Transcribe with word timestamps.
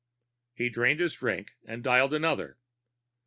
He 0.55 0.69
drained 0.71 0.99
his 0.99 1.13
drink 1.13 1.51
and 1.63 1.83
dialed 1.83 2.11
another. 2.15 2.57